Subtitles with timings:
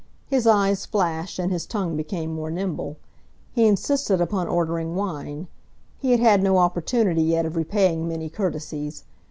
[0.25, 2.97] His eyes flashed, and his tongue became more nimble.
[3.51, 5.45] He insisted upon ordering wine.
[5.99, 9.03] He had had no opportunity yet of repaying many courtesies.